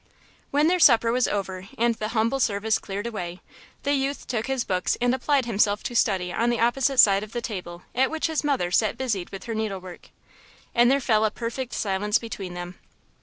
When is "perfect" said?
11.29-11.73